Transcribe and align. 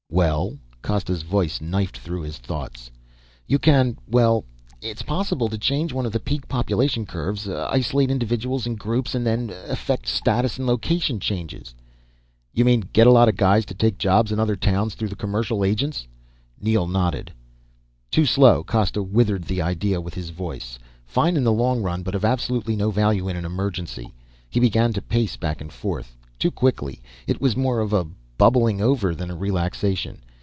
"Well?" 0.13 0.57
Costa's 0.81 1.21
voice 1.21 1.61
knifed 1.61 1.97
through 1.97 2.23
his 2.23 2.37
thoughts. 2.37 2.91
"You 3.47 3.57
can... 3.57 3.97
well... 4.09 4.43
it's 4.81 5.01
possible 5.03 5.47
to 5.47 5.57
change 5.57 5.93
one 5.93 6.05
of 6.05 6.11
the 6.11 6.19
peak 6.19 6.49
population 6.49 7.05
curves. 7.05 7.47
Isolate 7.47 8.11
individuals 8.11 8.65
and 8.67 8.77
groups, 8.77 9.13
then 9.13 9.49
effect 9.69 10.07
status 10.07 10.57
and 10.57 10.67
location 10.67 11.21
changes" 11.21 11.73
"You 12.53 12.65
mean 12.65 12.89
get 12.91 13.07
a 13.07 13.11
lot 13.11 13.29
of 13.29 13.37
guys 13.37 13.65
to 13.67 13.73
take 13.73 13.97
jobs 13.97 14.33
in 14.33 14.39
other 14.39 14.57
towns 14.57 14.95
through 14.95 15.07
the 15.07 15.15
commercial 15.15 15.63
agents?" 15.63 16.07
Neel 16.59 16.87
nodded. 16.87 17.31
"Too 18.11 18.25
slow." 18.25 18.65
Costa 18.65 19.01
withered 19.01 19.45
the 19.45 19.61
idea 19.61 20.01
with 20.01 20.15
his 20.15 20.31
voice. 20.31 20.77
"Fine 21.05 21.37
in 21.37 21.45
the 21.45 21.53
long 21.53 21.81
run, 21.81 22.03
but 22.03 22.15
of 22.15 22.25
absolutely 22.25 22.75
no 22.75 22.91
value 22.91 23.29
in 23.29 23.37
an 23.37 23.45
emergency." 23.45 24.13
He 24.49 24.59
began 24.59 24.91
to 24.91 25.01
pace 25.01 25.37
back 25.37 25.61
and 25.61 25.71
forth. 25.71 26.17
Too 26.37 26.51
quickly. 26.51 27.01
It 27.27 27.39
was 27.39 27.55
more 27.55 27.79
of 27.79 27.93
a 27.93 28.05
bubbling 28.37 28.81
over 28.81 29.13
than 29.13 29.29
a 29.29 29.35
relaxation. 29.35 30.19